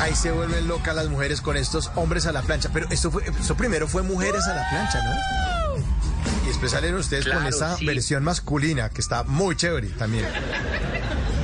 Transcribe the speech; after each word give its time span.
Ahí 0.00 0.14
se 0.14 0.30
vuelven 0.32 0.66
locas 0.66 0.94
las 0.96 1.08
mujeres 1.08 1.40
con 1.40 1.56
estos 1.56 1.90
hombres 1.94 2.26
a 2.26 2.32
la 2.32 2.42
plancha. 2.42 2.70
Pero 2.72 2.88
esto, 2.90 3.10
fue, 3.10 3.22
esto 3.24 3.54
primero 3.56 3.86
fue 3.86 4.02
mujeres 4.02 4.44
a 4.46 4.54
la 4.54 4.68
plancha, 4.70 4.98
¿no? 5.04 5.80
Y 6.44 6.48
después 6.48 6.72
salen 6.72 6.94
ustedes 6.94 7.28
con 7.28 7.46
esa 7.46 7.76
sí. 7.76 7.84
versión 7.86 8.24
masculina 8.24 8.88
que 8.88 9.00
está 9.00 9.24
muy 9.24 9.56
chévere 9.56 9.88
también. 9.88 10.24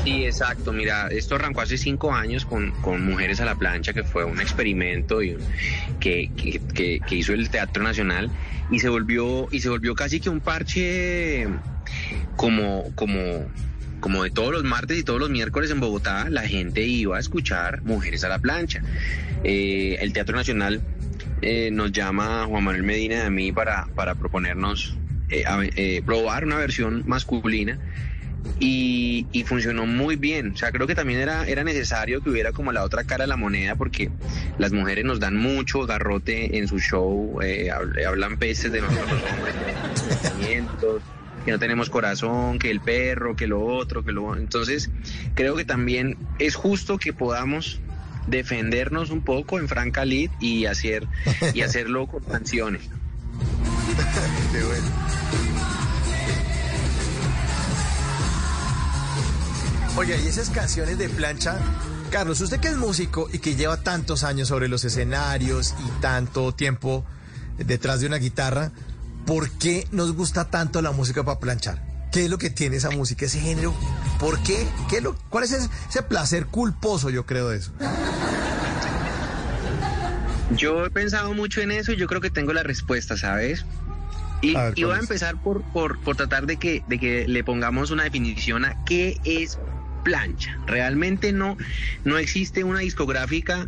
Sí, 0.05 0.25
exacto. 0.25 0.73
Mira, 0.73 1.09
esto 1.09 1.35
arrancó 1.35 1.61
hace 1.63 1.77
cinco 1.77 2.13
años 2.15 2.47
con, 2.47 2.71
con 2.81 3.05
Mujeres 3.05 3.41
a 3.41 3.45
la 3.45 3.57
Plancha, 3.57 3.93
que 3.93 4.05
fue 4.05 4.25
un 4.25 4.41
experimento 4.41 5.21
y 5.21 5.35
un- 5.35 5.43
que, 6.01 6.31
que- 6.37 6.61
que- 6.73 7.01
que 7.07 7.15
hizo 7.17 7.33
el 7.33 7.51
Teatro 7.51 7.83
Nacional 7.83 8.31
y 8.71 8.79
se 8.79 8.89
volvió 8.89 9.49
y 9.51 9.61
se 9.61 9.69
volvió 9.69 9.95
casi 9.95 10.21
que 10.21 10.31
un 10.31 10.41
parche 10.41 11.49
como 12.37 12.85
como 12.95 13.47
como 14.01 14.23
de 14.25 14.31
todos 14.31 14.53
los 14.53 14.65
martes 14.65 14.99
y 14.99 15.03
todos 15.05 15.19
los 15.21 15.31
miércoles 15.31 15.71
en 15.71 15.81
Bogotá, 15.81 16.29
la 16.31 16.47
gente 16.47 16.83
iba 16.83 17.17
a 17.17 17.21
escuchar 17.21 17.83
Mujeres 17.83 18.25
a 18.25 18.29
la 18.29 18.39
Plancha. 18.39 18.81
Eh, 19.45 19.97
el 20.01 20.13
Teatro 20.13 20.37
Nacional 20.37 20.81
eh, 21.43 21.71
nos 21.73 21.93
llama 21.93 22.45
Juan 22.49 22.65
Manuel 22.65 22.83
Medina 22.85 23.17
y 23.17 23.21
a 23.21 23.31
mí 23.31 23.53
para, 23.53 23.87
para 23.95 24.15
proponernos 24.15 24.97
eh, 25.29 25.45
a- 25.47 25.61
eh, 25.65 26.03
probar 26.05 26.45
una 26.45 26.57
versión 26.57 27.03
masculina 27.07 27.79
y, 28.61 29.27
funcionó 29.47 29.87
muy 29.87 30.17
bien. 30.17 30.53
O 30.53 30.57
sea, 30.57 30.71
creo 30.73 30.87
que 30.87 30.95
también 30.95 31.21
era, 31.21 31.47
era 31.47 31.63
necesario 31.65 32.23
que 32.23 32.31
hubiera 32.31 32.53
como 32.53 32.73
la 32.73 32.85
otra 32.85 33.05
cara 33.05 33.25
de 33.25 33.29
la 33.29 33.37
moneda 33.37 33.75
porque 33.75 34.11
las 34.59 34.73
mujeres 34.73 35.05
nos 35.05 35.21
dan 35.21 35.37
mucho 35.37 35.85
garrote 35.87 36.57
en 36.59 36.69
su 36.69 36.79
show, 36.79 37.41
eh, 37.43 37.69
hab- 37.71 38.07
hablan 38.07 38.37
peces 38.39 38.73
de 38.73 38.81
nosotros 38.83 39.09
los 40.09 40.19
sentimientos, 40.19 41.03
que 41.47 41.53
no 41.53 41.61
tenemos 41.61 41.91
corazón, 41.91 42.59
que 42.59 42.73
el 42.73 42.81
perro, 42.81 43.37
que 43.37 43.47
lo 43.47 43.65
otro, 43.65 44.05
que 44.05 44.11
lo... 44.11 44.35
Entonces, 44.35 44.91
creo 45.35 45.55
que 45.55 45.65
también 45.65 46.19
es 46.41 46.57
justo 46.57 46.99
que 46.99 47.13
podamos 47.13 47.79
defendernos 48.27 49.11
un 49.11 49.23
poco 49.23 49.61
en 49.61 49.69
Franca 49.69 50.05
Lid 50.05 50.33
y 50.41 50.67
hacer 50.67 51.07
y 51.55 51.61
hacerlo 51.63 52.09
con 52.09 52.25
canciones. 52.25 52.83
Qué 54.53 54.65
bueno. 54.65 54.87
Oiga, 59.99 60.17
y 60.17 60.27
esas 60.27 60.51
canciones 60.51 60.99
de 60.99 61.09
plancha, 61.09 61.61
Carlos, 62.11 62.41
usted 62.41 62.59
que 62.59 62.69
es 62.69 62.77
músico 62.77 63.29
y 63.33 63.39
que 63.39 63.55
lleva 63.55 63.85
tantos 63.85 64.25
años 64.25 64.49
sobre 64.49 64.67
los 64.67 64.85
escenarios 64.85 65.77
y 65.79 66.01
tanto 66.01 66.53
tiempo 66.53 67.05
detrás 67.57 68.01
de 68.01 68.09
una 68.09 68.17
guitarra, 68.17 68.73
¿por 69.27 69.51
qué 69.51 69.87
nos 69.91 70.13
gusta 70.15 70.49
tanto 70.49 70.81
la 70.81 70.93
música 70.93 71.25
para 71.25 71.39
planchar? 71.41 71.83
¿Qué 72.13 72.25
es 72.25 72.31
lo 72.31 72.39
que 72.39 72.49
tiene 72.49 72.77
esa 72.77 72.91
música, 72.91 73.27
ese 73.27 73.41
género? 73.41 73.75
¿Por 74.19 74.43
qué? 74.43 74.67
¿Qué 74.89 74.99
es 74.99 75.03
lo, 75.03 75.17
¿Cuál 75.29 75.45
es 75.45 75.53
ese, 75.53 75.69
ese 75.89 76.03
placer 76.03 76.47
culposo, 76.47 77.11
yo 77.11 77.27
creo, 77.27 77.49
de 77.51 77.59
eso? 77.59 77.73
Yo 80.57 80.87
he 80.87 80.91
pensado 80.91 81.35
mucho 81.35 81.61
en 81.61 81.73
eso 81.73 81.93
y 81.93 81.97
yo 81.97 82.07
creo 82.07 82.21
que 82.21 82.31
tengo 82.31 82.53
la 82.53 82.63
respuesta, 82.63 83.17
¿sabes? 83.17 83.67
Y, 84.41 84.55
A 84.55 84.65
ver, 84.65 84.79
y 84.79 84.85
voy 84.85 84.91
¿cuál 84.91 84.99
a 84.99 85.01
empezar 85.01 85.43
por, 85.43 85.63
por, 85.73 85.99
por 86.01 86.17
tratar 86.17 86.47
de 86.47 86.57
que, 86.57 86.85
de 86.87 86.99
que 86.99 87.27
le 87.27 87.43
pongamos 87.43 87.91
una 87.91 88.05
definición 88.05 88.65
a 88.65 88.85
qué 88.85 89.19
es 89.25 89.59
plancha. 90.05 90.57
Realmente 90.67 91.33
no, 91.33 91.57
no 92.05 92.17
existe 92.17 92.63
una 92.63 92.79
discográfica 92.79 93.67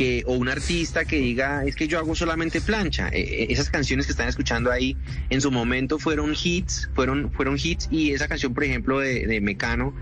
que, 0.00 0.24
o 0.26 0.32
un 0.32 0.48
artista 0.48 1.04
que 1.04 1.16
diga, 1.16 1.62
es 1.66 1.76
que 1.76 1.86
yo 1.86 1.98
hago 1.98 2.14
solamente 2.14 2.62
plancha. 2.62 3.10
Eh, 3.10 3.20
eh, 3.20 3.46
esas 3.50 3.68
canciones 3.68 4.06
que 4.06 4.12
están 4.12 4.28
escuchando 4.28 4.72
ahí 4.72 4.96
en 5.28 5.42
su 5.42 5.50
momento 5.50 5.98
fueron 5.98 6.34
hits, 6.42 6.88
fueron, 6.94 7.30
fueron 7.30 7.58
hits 7.62 7.86
y 7.90 8.12
esa 8.12 8.26
canción, 8.26 8.54
por 8.54 8.64
ejemplo, 8.64 8.98
de, 8.98 9.26
de 9.26 9.42
Mecano, 9.42 9.94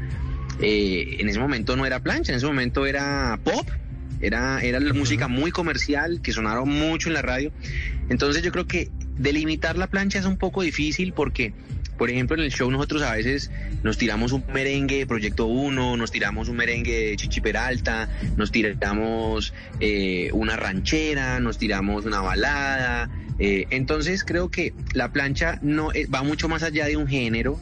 eh, 0.61 1.17
en 1.19 1.29
ese 1.29 1.41
momento 1.41 1.75
no 1.75 1.85
era 1.85 1.99
plancha, 1.99 2.31
en 2.31 2.37
ese 2.37 2.47
momento 2.47 2.87
era 2.87 3.41
pop. 3.43 3.69
Era, 4.21 4.61
era 4.63 4.79
la 4.79 4.95
música 4.95 5.27
muy 5.27 5.51
comercial 5.51 6.21
que 6.23 6.33
sonaron 6.33 6.69
mucho 6.69 7.09
en 7.09 7.15
la 7.15 7.23
radio. 7.23 7.51
Entonces 8.09 8.45
yo 8.45 8.53
creo 8.53 8.69
que 8.69 8.93
delimitar 9.17 9.77
la 9.77 9.89
plancha 9.89 10.21
es 10.21 10.27
un 10.27 10.37
poco 10.37 10.63
difícil 10.63 11.13
porque, 11.13 11.55
por 11.99 12.11
ejemplo, 12.11 12.37
en 12.37 12.43
el 12.43 12.53
show 12.53 12.71
nosotros 12.71 13.03
a 13.03 13.13
veces 13.13 13.51
nos 13.83 13.99
tiramos 13.99 14.33
un 14.33 14.45
merengue 14.55 14.99
de 14.99 15.07
Proyecto 15.07 15.47
1, 15.47 15.97
nos 15.97 16.11
tiramos 16.11 16.49
un 16.49 16.57
merengue 16.57 17.11
de 17.11 17.17
Chichi 17.17 17.41
Peralta, 17.41 18.09
nos 18.37 18.53
tiramos 18.53 19.53
eh, 19.81 20.31
una 20.33 20.57
ranchera, 20.57 21.41
nos 21.41 21.59
tiramos 21.59 22.07
una 22.07 22.21
balada. 22.21 23.11
eh, 23.39 23.67
entonces 23.71 24.25
creo 24.25 24.51
que 24.51 24.73
la 24.95 25.13
plancha 25.13 25.59
no 25.61 25.93
eh, 25.93 26.07
va 26.07 26.23
mucho 26.23 26.49
más 26.49 26.63
allá 26.63 26.87
de 26.87 26.97
un 26.97 27.09
género 27.09 27.61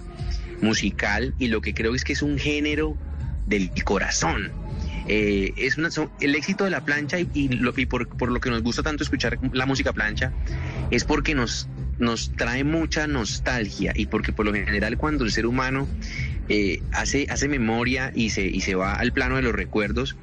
musical 0.61 1.35
y 1.39 1.49
lo 1.49 1.61
que 1.61 1.75
creo 1.75 1.95
es 1.95 2.05
que 2.05 2.13
es 2.13 2.23
un 2.23 2.39
género 2.39 2.97
del 3.47 3.71
corazón. 3.85 4.53
Eh, 5.09 5.53
es 5.57 5.77
el 6.21 6.35
éxito 6.35 6.65
de 6.65 6.71
la 6.71 6.85
plancha 6.85 7.19
y, 7.21 7.49
lo, 7.49 7.73
y 7.77 7.87
por 7.87 8.31
lo 8.31 8.41
que 8.41 8.51
nos 8.51 8.63
gusta 8.63 8.83
tanto 8.83 9.05
escuchar 9.05 9.39
la 9.53 9.65
música 9.65 9.93
plancha 9.93 10.33
es 10.91 11.05
porque 11.05 11.35
nos, 11.35 11.69
nos 11.99 12.33
trae 12.33 12.65
mucha 12.65 13.07
nostalgia 13.07 13.93
y 13.95 14.07
porque 14.07 14.33
por 14.33 14.47
lo 14.47 14.53
general 14.53 14.97
cuando 14.97 15.25
el 15.25 15.33
ser 15.33 15.47
humano 15.47 15.89
eh, 16.49 16.83
hace, 16.93 17.27
hace 17.31 17.49
memoria 17.49 18.13
y 18.15 18.31
se, 18.31 18.47
y 18.47 18.61
se 18.61 18.75
va 18.75 18.95
al 18.95 19.13
plano 19.13 19.37
de 19.37 19.43
los 19.43 19.53
recuerdos, 19.53 20.17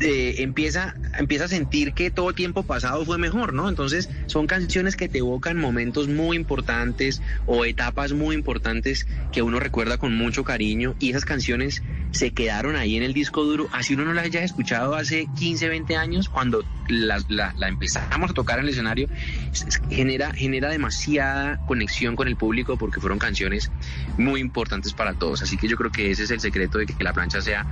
eh, 0.00 0.36
empieza, 0.38 0.94
empieza 1.18 1.44
a 1.44 1.48
sentir 1.48 1.92
que 1.92 2.10
todo 2.10 2.32
tiempo 2.32 2.62
pasado 2.62 3.04
fue 3.04 3.18
mejor, 3.18 3.52
¿no? 3.52 3.68
Entonces 3.68 4.08
son 4.26 4.46
canciones 4.46 4.96
que 4.96 5.08
te 5.08 5.18
evocan 5.18 5.56
momentos 5.58 6.08
muy 6.08 6.36
importantes 6.36 7.20
o 7.44 7.64
etapas 7.64 8.12
muy 8.12 8.34
importantes 8.36 9.06
que 9.32 9.42
uno 9.42 9.60
recuerda 9.60 9.98
con 9.98 10.14
mucho 10.14 10.44
cariño 10.44 10.94
y 10.98 11.10
esas 11.10 11.24
canciones 11.24 11.82
se 12.10 12.30
quedaron 12.30 12.76
ahí 12.76 12.96
en 12.96 13.02
el 13.02 13.12
disco 13.12 13.44
duro, 13.44 13.68
así 13.72 13.94
uno 13.94 14.04
no 14.06 14.14
las 14.14 14.24
haya 14.24 14.42
escuchado 14.42 14.94
hace 14.94 15.26
15, 15.34 15.68
20 15.68 15.96
años, 15.96 16.28
cuando 16.30 16.64
la, 16.86 17.22
la- 17.28 17.52
empezamos 17.68 18.30
a 18.30 18.34
tocar 18.34 18.58
en 18.60 18.64
el 18.64 18.70
escenario, 18.70 19.08
es- 19.52 19.66
es- 19.66 19.80
genera, 19.90 20.32
genera 20.32 20.70
demasiada 20.70 21.60
conexión 21.66 22.16
con 22.16 22.28
el 22.28 22.36
público 22.36 22.78
porque 22.78 23.00
fueron 23.00 23.18
canciones 23.18 23.70
muy 24.16 24.40
importantes 24.40 24.94
para 24.94 25.14
todos, 25.14 25.42
así 25.42 25.56
que 25.58 25.68
yo 25.68 25.76
creo 25.76 25.90
que 25.90 26.10
ese 26.10 26.22
es 26.22 26.30
el 26.30 26.40
secreto 26.40 26.78
de 26.78 26.86
que 26.86 27.04
la 27.04 27.12
plancha 27.12 27.42
sea 27.42 27.66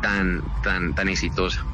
tan, 0.00 0.42
tan, 0.62 0.92
tan 0.94 1.08
exitosa. 1.08 1.64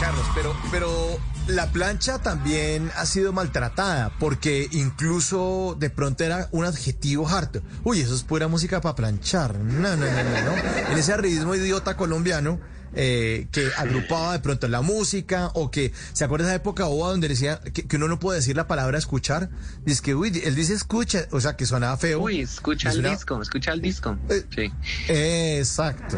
Carlos, 0.00 0.26
pero, 0.34 0.54
pero 0.70 1.18
la 1.48 1.72
plancha 1.72 2.18
también 2.18 2.90
ha 2.96 3.06
sido 3.06 3.32
maltratada, 3.32 4.12
porque 4.18 4.68
incluso 4.70 5.76
de 5.78 5.90
pronto 5.90 6.24
era 6.24 6.48
un 6.52 6.64
adjetivo 6.64 7.28
harto. 7.28 7.62
Uy, 7.84 8.00
eso 8.00 8.14
es 8.14 8.22
pura 8.22 8.48
música 8.48 8.80
para 8.80 8.94
planchar. 8.94 9.58
No, 9.58 9.96
no, 9.96 9.96
no, 9.96 10.06
no, 10.06 10.44
no. 10.44 10.92
En 10.92 10.98
ese 10.98 11.16
ritmo 11.16 11.54
idiota 11.54 11.96
colombiano 11.96 12.60
eh, 12.94 13.46
que 13.52 13.68
agrupaba 13.76 14.32
de 14.32 14.40
pronto 14.40 14.68
la 14.68 14.82
música, 14.82 15.50
o 15.54 15.70
que, 15.70 15.92
¿se 16.12 16.24
acuerda 16.24 16.46
de 16.46 16.52
esa 16.52 16.56
época 16.56 16.84
boba 16.84 17.10
donde 17.10 17.28
decía 17.28 17.60
que, 17.60 17.86
que 17.86 17.96
uno 17.96 18.08
no 18.08 18.18
puede 18.18 18.38
decir 18.38 18.56
la 18.56 18.66
palabra 18.66 18.98
escuchar? 18.98 19.50
Dice 19.84 20.02
que, 20.02 20.14
uy, 20.14 20.40
él 20.44 20.54
dice 20.54 20.74
escucha, 20.74 21.26
o 21.30 21.40
sea, 21.40 21.56
que 21.56 21.66
sonaba 21.66 21.96
feo. 21.96 22.20
Uy, 22.20 22.40
escucha 22.40 22.90
Es 22.90 22.96
el 22.96 23.02
disco, 23.02 23.40
escucha 23.42 23.72
el 23.72 23.82
disco. 23.82 24.16
Eh, 24.28 24.44
Sí. 24.54 24.72
Exacto, 25.08 26.16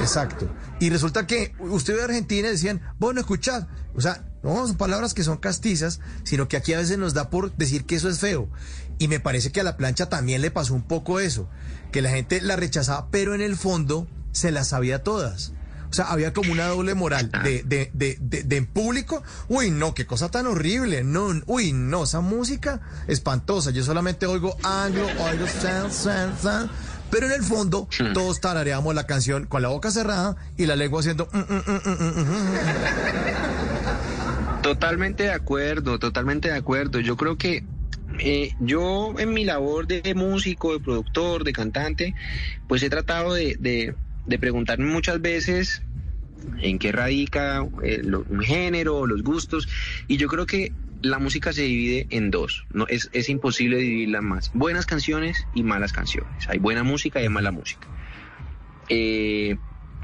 exacto. 0.00 0.48
Y 0.80 0.90
resulta 0.90 1.26
que 1.26 1.54
usted 1.58 1.94
ve 1.94 2.02
a 2.02 2.04
Argentina 2.06 2.48
y 2.48 2.52
decían, 2.52 2.80
bueno, 2.98 3.20
escuchad. 3.20 3.66
O 3.94 4.00
sea, 4.00 4.24
no 4.42 4.66
son 4.66 4.76
palabras 4.76 5.14
que 5.14 5.24
son 5.24 5.38
castizas, 5.38 6.00
sino 6.24 6.48
que 6.48 6.56
aquí 6.56 6.72
a 6.72 6.78
veces 6.78 6.98
nos 6.98 7.14
da 7.14 7.28
por 7.30 7.54
decir 7.56 7.84
que 7.84 7.96
eso 7.96 8.08
es 8.08 8.18
feo. 8.18 8.48
Y 8.98 9.08
me 9.08 9.20
parece 9.20 9.52
que 9.52 9.60
a 9.60 9.64
la 9.64 9.76
plancha 9.76 10.08
también 10.08 10.42
le 10.42 10.50
pasó 10.50 10.74
un 10.74 10.82
poco 10.82 11.20
eso, 11.20 11.48
que 11.92 12.02
la 12.02 12.10
gente 12.10 12.40
la 12.40 12.56
rechazaba, 12.56 13.08
pero 13.10 13.34
en 13.34 13.40
el 13.40 13.56
fondo 13.56 14.06
se 14.32 14.50
las 14.50 14.68
sabía 14.68 15.02
todas. 15.02 15.52
O 15.90 15.92
sea, 15.92 16.04
había 16.06 16.32
como 16.32 16.52
una 16.52 16.68
doble 16.68 16.94
moral 16.94 17.30
de, 17.42 17.64
de, 17.64 17.90
de, 17.92 18.16
de, 18.20 18.44
de 18.44 18.56
en 18.56 18.66
público. 18.66 19.24
Uy, 19.48 19.72
no, 19.72 19.92
qué 19.92 20.06
cosa 20.06 20.30
tan 20.30 20.46
horrible. 20.46 21.02
No, 21.02 21.30
uy, 21.46 21.72
no, 21.72 22.04
esa 22.04 22.20
música 22.20 22.80
espantosa. 23.08 23.72
Yo 23.72 23.82
solamente 23.82 24.26
oigo 24.26 24.56
anglo, 24.62 25.06
oigo 25.18 25.46
san, 25.46 25.90
san, 25.90 26.38
san. 26.38 26.70
Pero 27.10 27.26
en 27.26 27.32
el 27.32 27.42
fondo, 27.42 27.88
todos 28.14 28.40
tarareamos 28.40 28.94
la 28.94 29.04
canción 29.04 29.46
con 29.46 29.62
la 29.62 29.68
boca 29.68 29.90
cerrada 29.90 30.36
y 30.56 30.66
la 30.66 30.76
lengua 30.76 31.00
haciendo. 31.00 31.28
mm, 31.32 31.38
mm, 31.38 32.20
mm. 32.20 34.62
Totalmente 34.62 35.24
de 35.24 35.32
acuerdo, 35.32 35.98
totalmente 35.98 36.48
de 36.48 36.54
acuerdo. 36.54 37.00
Yo 37.00 37.16
creo 37.16 37.36
que 37.36 37.64
eh, 38.20 38.54
yo 38.60 39.14
en 39.18 39.32
mi 39.32 39.44
labor 39.44 39.86
de 39.86 40.14
músico, 40.14 40.72
de 40.72 40.80
productor, 40.80 41.44
de 41.44 41.52
cantante, 41.52 42.14
pues 42.68 42.82
he 42.82 42.90
tratado 42.90 43.34
de, 43.34 43.56
de, 43.58 43.94
de 44.30 44.38
preguntarme 44.38 44.86
muchas 44.86 45.20
veces 45.20 45.82
en 46.62 46.78
qué 46.78 46.92
radica 46.92 47.66
eh, 47.82 48.00
lo- 48.02 48.24
un 48.28 48.40
género, 48.42 49.06
los 49.06 49.22
gustos, 49.22 49.68
y 50.08 50.16
yo 50.16 50.28
creo 50.28 50.46
que 50.46 50.72
la 51.02 51.18
música 51.18 51.52
se 51.52 51.62
divide 51.62 52.06
en 52.10 52.30
dos, 52.30 52.64
no 52.72 52.86
es, 52.88 53.10
es 53.12 53.28
imposible 53.28 53.76
dividirla 53.78 54.20
más, 54.22 54.50
buenas 54.54 54.86
canciones 54.86 55.46
y 55.52 55.62
malas 55.64 55.92
canciones, 55.92 56.48
hay 56.48 56.58
buena 56.58 56.82
música 56.84 57.20
y 57.20 57.24
hay 57.24 57.28
mala 57.28 57.50
música. 57.50 57.88
Eh, 58.88 59.58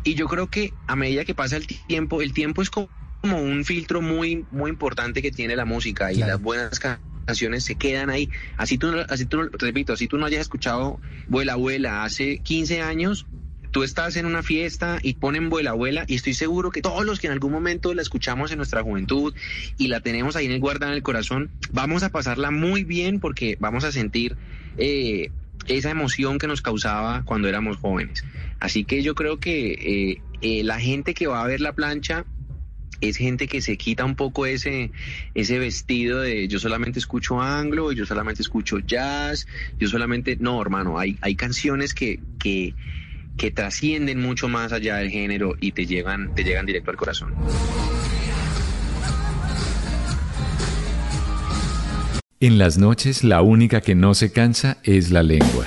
y 0.05 0.15
yo 0.15 0.27
creo 0.29 0.49
que 0.49 0.75
a 0.87 0.97
medida 0.97 1.25
que 1.25 1.35
pasa 1.35 1.57
el 1.57 1.67
tiempo, 1.67 2.23
el 2.23 2.33
tiempo 2.33 2.63
es 2.63 2.71
como 2.71 2.89
un 3.23 3.65
filtro 3.65 4.01
muy, 4.03 4.47
muy 4.51 4.71
importante 4.71 5.23
que 5.23 5.31
tiene 5.33 5.57
la 5.57 5.65
música 5.65 6.13
y 6.13 6.17
Claro. 6.17 6.33
las 6.33 6.41
buenas 6.43 6.79
ca- 6.79 7.01
canciones 7.25 7.65
se 7.65 7.75
quedan 7.77 8.11
ahí. 8.11 8.31
Así 8.57 8.79
tú, 8.79 8.93
así 9.09 9.27
tú, 9.27 9.43
repito, 9.59 9.93
así 9.93 10.07
tú 10.07 10.17
no 10.19 10.27
hayas 10.27 10.43
escuchado 10.43 11.01
Vuela 11.27 11.55
Abuela 11.55 12.05
hace 12.05 12.39
15 12.39 12.81
años, 12.83 13.27
tú 13.77 13.83
estás 13.83 14.17
en 14.17 14.25
una 14.25 14.43
fiesta 14.43 15.01
y 15.03 15.17
ponen 15.17 15.51
Vuela 15.51 15.73
Abuela 15.73 16.05
y 16.07 16.15
estoy 16.15 16.33
seguro 16.33 16.71
que 16.71 16.81
todos 16.81 17.05
los 17.05 17.21
que 17.21 17.27
en 17.27 17.35
algún 17.35 17.53
momento 17.53 17.93
la 17.93 18.01
escuchamos 18.01 18.51
en 18.51 18.57
nuestra 18.57 18.83
juventud 18.83 19.35
y 19.77 19.89
la 19.89 20.01
tenemos 20.01 20.35
ahí 20.35 20.47
en 20.47 20.53
el 20.53 20.61
guardada 20.61 20.93
en 20.93 20.97
el 20.97 21.03
corazón, 21.03 21.51
vamos 21.73 22.03
a 22.03 22.09
pasarla 22.09 22.51
muy 22.51 22.85
bien 22.85 23.21
porque 23.21 23.59
vamos 23.61 23.85
a 23.85 23.93
sentir 23.93 24.35
eh, 24.79 25.31
esa 25.67 25.91
emoción 25.91 26.39
que 26.39 26.47
nos 26.47 26.63
causaba 26.63 27.23
cuando 27.27 27.49
éramos 27.49 27.77
jóvenes. 27.77 28.25
Así 28.61 28.85
que 28.85 29.03
yo 29.03 29.15
creo 29.15 29.41
que 29.41 29.73
eh, 29.73 30.23
eh, 30.41 30.65
la 30.65 30.81
gente 30.81 31.13
que 31.13 31.27
va 31.27 31.45
a 31.45 31.47
ver 31.47 31.61
la 31.61 31.75
plancha 31.75 32.25
es 33.03 33.19
gente 33.19 33.47
que 33.47 33.61
se 33.61 33.77
quita 33.77 34.07
un 34.07 34.17
poco 34.17 34.47
ese, 34.47 34.91
ese 35.35 35.59
vestido 35.59 36.23
de 36.23 36.49
yo 36.49 36.59
solamente 36.59 36.99
escucho 36.99 37.43
anglo, 37.43 37.93
yo 37.93 38.07
solamente 38.07 38.41
escucho 38.41 38.79
jazz, 38.79 39.47
yo 39.79 39.87
solamente... 39.89 40.39
No, 40.41 40.63
hermano, 40.63 40.99
hay, 40.99 41.19
hay 41.21 41.35
canciones 41.35 41.93
que, 41.93 42.21
que, 42.39 42.75
que 43.37 43.51
trascienden 43.51 44.21
mucho 44.21 44.49
más 44.49 44.73
allá 44.73 44.97
del 44.97 45.11
género 45.11 45.55
y 45.61 45.73
te 45.73 45.87
llegan, 45.87 46.35
te 46.35 46.45
llegan 46.45 46.67
directo 46.67 46.91
al 46.91 46.97
corazón. 46.97 47.35
En 52.39 52.59
las 52.59 52.77
noches 52.77 53.25
la 53.25 53.41
única 53.41 53.81
que 53.81 53.95
no 53.95 54.15
se 54.15 54.31
cansa 54.31 54.79
es 54.83 55.11
la 55.11 55.23
lengua. 55.23 55.67